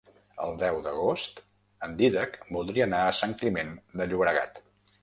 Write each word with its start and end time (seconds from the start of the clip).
El 0.45 0.55
deu 0.63 0.79
d'agost 0.87 1.43
en 1.89 1.93
Dídac 2.01 2.41
voldria 2.57 2.89
anar 2.91 3.07
a 3.13 3.17
Sant 3.21 3.39
Climent 3.45 3.75
de 4.03 4.11
Llobregat. 4.11 4.65